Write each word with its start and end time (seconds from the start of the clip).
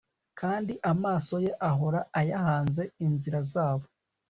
kandi 0.39 0.73
amaso 0.91 1.33
ye 1.45 1.51
ahora 1.69 1.99
ayahanze 2.19 2.83
inzira 3.05 3.39
zabo 3.51 3.85